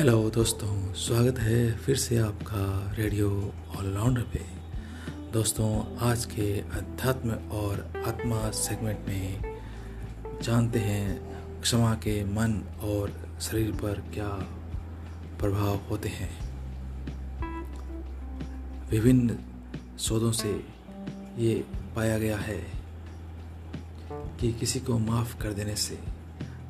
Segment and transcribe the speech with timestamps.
[0.00, 4.40] Hello दोस्तों, स्वागत है फिर से आपका रेडियो ऑलराउंडर पे।
[5.32, 9.58] दोस्तों, आज के अध्यात्म और आत्मा सेगमेंट में
[10.42, 14.28] जानते हैं क्षमा के मन और शरीर पर क्या
[15.40, 16.30] प्रभाव होते हैं।
[18.90, 19.38] विभिन्न
[19.98, 20.64] शोधों से
[21.38, 21.64] ये
[21.96, 22.66] पाया गया है
[24.40, 25.98] कि किसी को माफ़ कर देने से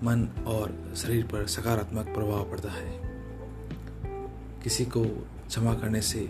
[0.04, 3.09] मन और शरीर पर सकारात्मक प्रभाव पड़ता है।
[4.62, 5.04] किसी को
[5.48, 6.20] क्षमा करने से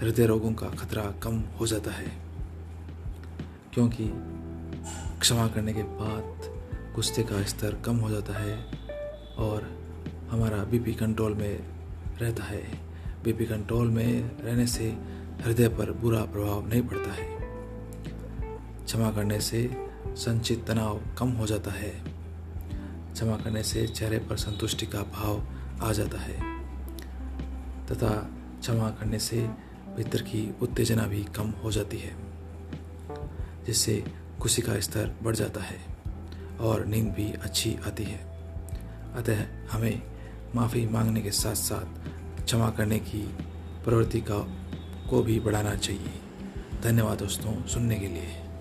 [0.00, 2.22] हृदय रोगों का खतरा कम हो जाता है।
[3.74, 4.12] क्योंकि
[5.20, 6.22] क्षमा करने के बाद
[6.94, 8.56] गुस्से का स्तर कम हो जाता है
[9.38, 9.82] और
[10.30, 11.64] हमारा बीपी कंट्रोल में
[12.18, 12.62] रहता है।
[13.24, 14.88] बीपी कंट्रोल में रहने से
[15.44, 17.38] हृदय पर बुरा प्रभाव नहीं पड़ता है।
[18.84, 22.04] क्षमा करने से संचित तनाव कम हो जाता है।
[23.12, 25.46] क्षमा करने से चेहरे पर संतुष्टि का भाव
[25.82, 26.61] आ जाता है।
[27.92, 29.48] तथा क्षमा करने से
[29.96, 32.14] भीतर की उत्तेजना भी कम हो जाती है,
[33.66, 34.04] जिससे
[34.40, 35.80] खुशी का स्तर बढ़ जाता है
[36.60, 38.18] और नींद भी अच्छी आती है।
[39.14, 40.02] अतः हमें
[40.54, 43.22] माफ़ी मांगने के साथ साथ क्षमा करने की
[43.84, 44.38] प्रवृत्ति का
[45.10, 46.20] को भी बढ़ाना चाहिए।
[46.82, 48.51] धन्यवाद दोस्तों, सुनने के लिए।